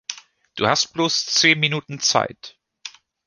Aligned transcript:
Du 0.55 0.65
hast 0.65 0.93
bloß 0.93 1.27
zehn 1.27 1.59
Minuten 1.59 1.99
Zeit. 1.99 2.57